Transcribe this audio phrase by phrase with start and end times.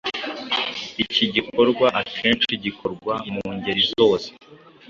[1.03, 4.29] Iki gikorwa akenshi gikorwa mu ngeri zose